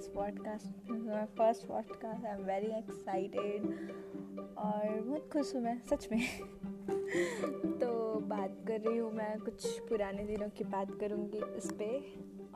[0.00, 3.62] This podcast my first podcast I am very excited
[4.58, 6.20] और बहुत खुश हूँ मैं, सच में।
[7.78, 12.02] तो बात कर रही हूँ मैं कुछ पुराने दिनों की बात करूँगी इस पर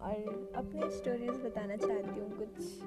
[0.00, 2.78] और अपनी स्टोरीज बताना चाहती हूँ कुछ।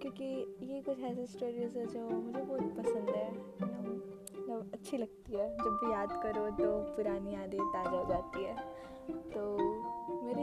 [0.00, 5.56] क्योंकि ये कुछ ऐसी स्टोरीज है जो मुझे बहुत पसंद है। मतलब अच्छी लगती है।
[5.56, 9.75] जब भी याद करो तो पुरानी यादें ताज़ा हो जाती है। तो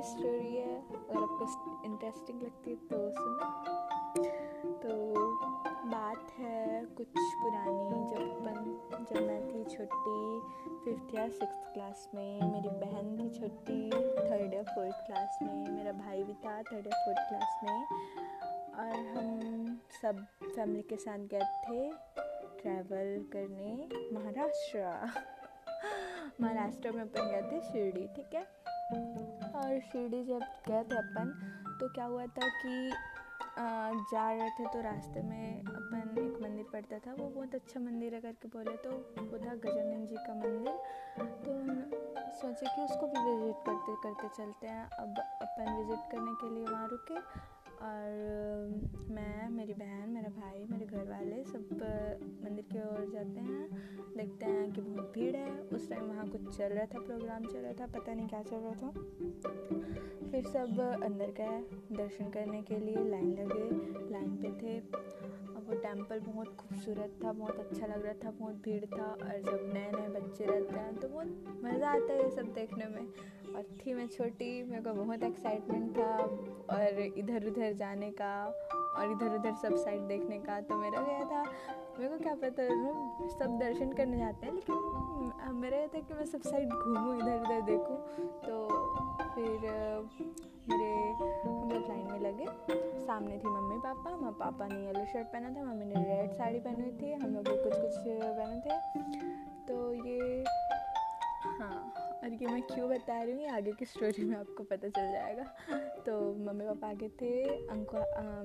[0.04, 3.74] स्टोरी है अगर आपको इंटरेस्टिंग लगती है तो सुनो।
[4.74, 5.14] तो
[5.90, 8.56] बात है कुछ पुरानी, जब अपन,
[9.04, 10.42] जब मैं थी छोटी
[10.86, 13.90] फिफ्थ या सिक्स क्लास में, मेरी बहन थी छोटी
[14.30, 17.86] थर्ड या फोर्थ क्लास में, मेरा भाई भी था थर्ड या फोर्थ क्लास में,
[18.76, 20.26] और हम सब
[20.56, 21.92] फैमिली के साथ गए थे
[22.62, 25.10] ट्रैवल करने महाराष्ट्र।
[26.42, 28.64] महाराष्ट्र में अपन गए थे शिरडी, ठीक है?
[29.64, 31.34] और शिरडी जब गए थे अपन
[31.80, 32.92] तो क्या हुआ था कि
[34.12, 38.14] जा रहे थे तो रास्ते में अपन एक मंदिर पड़ता था, वो बहुत अच्छा मंदिर
[38.16, 38.90] है करके बोले तो
[39.22, 40.74] वो था गजानंद जी का मंदिर।
[41.44, 41.52] तो
[42.40, 46.66] सोचे कि उसको भी विज़िट करते करते चलते हैं। अब अपन विज़िट करने के लिए
[46.66, 47.20] वहाँ रुके
[47.84, 48.10] और
[49.12, 51.74] मैं, मेरी बहन, मेरा भाई, मेरे घर वाले सब
[52.46, 53.68] मंदिर की ओर जाते हैं।
[54.18, 57.60] देखते हैं कि बहुत भीड़ है। उस टाइम वहाँ कुछ चल रहा था प्रोग्राम चल
[57.60, 58.92] रहा था, पता नहीं क्या चल रहा था।
[60.32, 61.60] फिर सब अंदर गए,
[61.98, 63.70] दर्शन करने के लिए लाइन लगे,
[64.12, 68.56] लाइन पे थे। और वो टेंपल बहुत खूबसूरत था, बहुत अच्छा लग रहा था, बहुत
[68.56, 72.30] भीड़ था। और जब नए नए बच्चे रहते हैं तो बहुत मज़ा आता है ये
[72.30, 73.08] सब देखने में।
[73.56, 76.16] और थी मैं छोटी, मेरे को बहुत एक्साइटमेंट था।
[76.70, 78.34] और इधर उधर जाने का
[78.98, 81.44] और इधर उधर सब साइड देखने का तो मेरा गया था,
[82.00, 82.68] मेरे को क्या पता,
[83.30, 87.40] सब दर्शन करने जाते हैं, लेकिन मेरा यह था कि मैं सब साइड घूमूँ इधर
[87.40, 87.98] उधर देखूँ
[88.46, 88.68] तो
[89.36, 89.52] फिर
[90.70, 90.92] मेरे,
[91.44, 92.46] हम लोग लाइन में लगे,
[93.06, 96.60] सामने थी मम्मी पापा, माँ, पापा ने येलो शर्ट पहना था, मम्मी ने रेड साड़ी
[96.60, 98.74] पहनी थी, हम लोग कुछ कुछ पहने थे
[99.68, 100.44] तो ये
[101.44, 104.88] हाँ और ये मैं क्यों बता रही हूँ, ये आगे की स्टोरी में आपको पता
[104.90, 105.44] चल जाएगा।
[106.06, 106.14] तो
[106.46, 107.32] मम्मी पापा आगे थे,
[107.68, 107.98] अंको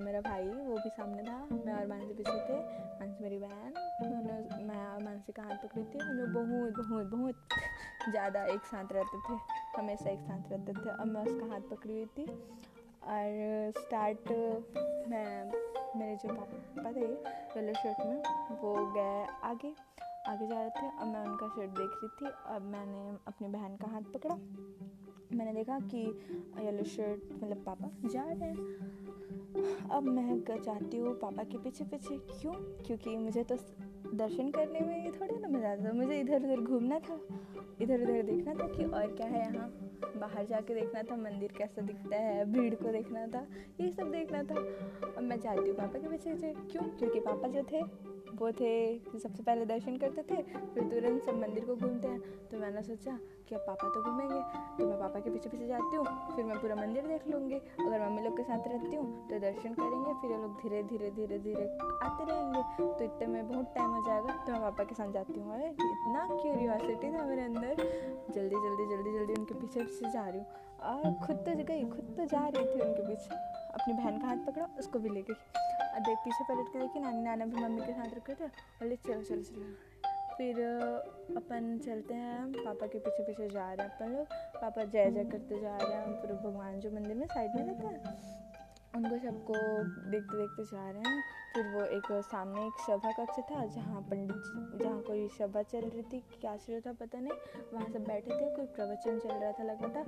[0.05, 2.59] मेरा भाई, वो भी सामने था, मैं और मानसी पीछे थे,
[3.01, 7.07] मानसी मेरी बहन उन्होंने मैं और मानसी का हाथ पकड़ी थी हम लोग बहुत बहुत
[7.13, 9.39] बहुत ज़्यादा एक साथ रहते थे,
[9.79, 12.27] हमेशा एक साथ रहते थे, अब मैं उसका हाथ पकड़ी हुई थी,
[13.05, 14.31] और स्टार्ट
[15.09, 15.53] मैं,
[15.97, 18.23] मेरे जो पापा थे येलो शर्ट में,
[18.63, 19.75] वो गए आगे
[20.28, 23.77] आगे जा रहे थे। अब मैं उनका शर्ट देख रही थी। अब मैंने अपनी बहन
[23.77, 24.34] का हाथ पकड़ा।
[25.37, 25.99] मैंने देखा कि
[26.59, 28.88] येलो शर्ट मतलब पापा जा रहे हैं।
[29.91, 32.53] अब मैं चाहती हूँ पापा के पीछे पीछे क्यों?
[32.53, 33.56] क्योंकि मुझे तो
[34.15, 37.21] दर्शन करने में थोड़ी ना मज़ा आता था मुझे इधर उधर घूमना था।
[37.81, 39.69] इधर उधर देखना था कि और क्या है यहाँ।
[40.17, 43.47] बाहर जाके देखना था, मंदिर कैसा दिखता है, भीड़ को देखना था,
[43.81, 44.61] ये सब देखना था।
[45.17, 46.83] अब मैं जाती हूँ पापा के पीछे पीछे क्यों?
[46.99, 47.83] क्योंकि पापा जो थे,
[48.35, 52.59] वो थे सबसे पहले दर्शन करते थे, फिर तुरंत सब मंदिर को घूमते हैं। तो
[52.59, 53.19] मैंने सोचा
[53.49, 54.41] कि अब पापा तो घूमेंगे
[54.79, 56.05] तो मैं पापा के पीछे पीछे जाती हूँ,
[56.35, 59.75] फिर मैं पूरा मंदिर देख लूँगी। अगर मम्मी लोग के साथ रहती हूँ तो दर्शन
[59.75, 61.65] करेंगे, फिर ये लोग धीरे धीरे धीरे धीरे
[62.05, 65.41] आते रहेंगे। तो इतने में बहुत टाइम हो जाएगा तो मैं पापा के साथ जाती
[65.41, 67.75] हूँ। अरे, इतना क्यूरियोसिटी था मेरे अंदर।
[68.35, 70.47] जल्दी जल्दी जल्दी जल्दी उनके पीछे पीछे जा रही हूँ।
[70.89, 73.35] और खुद तो गई, खुद तो जा रही थी उनके पीछे।
[73.75, 75.35] अपनी बहन का हाथ पकड़ा, उसको भी ले गई।
[75.99, 79.23] देख, पीछे पलट के देखी, नानी, नाना भी मम्मी के साथ रखे थे। बोले, चलो
[79.23, 79.88] चलो चलो।
[80.38, 80.59] फिर
[81.37, 84.26] अपन चलते हैं। पापा के पीछे पीछे जा रहे हैं अपन लोग।
[84.56, 87.87] पापा जय जय करते जा रहे हैं। पूरे भगवान जो मंदिर में साइड में रहते
[87.87, 87.99] हैं,
[88.97, 89.54] उनको सबको
[90.10, 91.22] देखते देखते जा रहे हैं।
[91.54, 95.81] फिर वो एक सामने एक सभा कक्ष था, जहाँ पंडित जी, जहाँ कोई सभा चल
[95.81, 97.32] रही थी, क्या चल रहा था पता नहीं।
[97.72, 100.00] वहाँ सब बैठे थे, कोई प्रवचन चल रहा था लग था।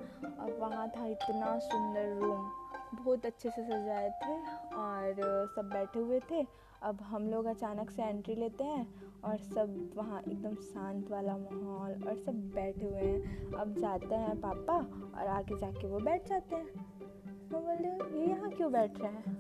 [0.42, 2.50] और वहाँ था इतना सुंदर रूम,
[2.94, 4.34] बहुत अच्छे से सजाए थे
[4.76, 6.42] और सब बैठे हुए थे।
[6.82, 8.86] अब हम लोग अचानक से एंट्री लेते हैं
[9.24, 14.40] और सब वहाँ एकदम शांत वाला माहौल और सब बैठे हुए हैं। अब जाते हैं
[14.40, 14.76] पापा
[15.20, 16.64] और आगे जाके वो बैठ जाते हैं।
[17.52, 19.38] मैं बोल रही ये यहाँ क्यों बैठ रहे हैं?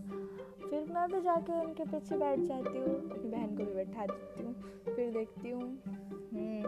[0.70, 4.42] फिर मैं भी जाके उनके पीछे बैठ जाती हूँ अपनी बहन को भी बैठा देती
[4.42, 4.54] हूँ।
[4.94, 6.62] फिर देखती हूँ हम्म,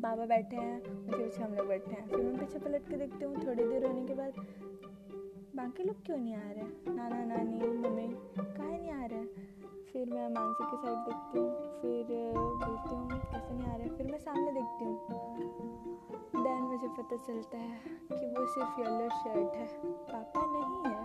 [0.00, 3.24] पापा बैठे हैं उनके पीछे हम लोग बैठे हैं। फिर मैं पीछे पलट के देखती
[3.24, 4.32] हूँ थोड़ी देर होने के बाद
[5.56, 6.94] बाकी लोग क्यों नहीं आ रहे?
[6.94, 9.24] नाना नानी मम्मी कहाँ नहीं आ रहे?
[9.92, 11.50] फिर मैं मानसी की साइड देखती हूँ,
[11.80, 13.88] फिर बोलती हूँ, कैसे नहीं आ रहे?
[13.88, 14.98] फिर मैं सामने देखती हूँ।
[16.44, 17.80] देन मुझे पता चलता है
[18.12, 21.02] कि वो सिर्फ़ येलो शर्ट है। पापा नहीं है।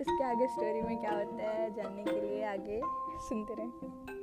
[0.00, 2.80] इसके आगे स्टोरी में क्या होता है, जानने के लिए आगे
[3.18, 4.21] सुनते रहें।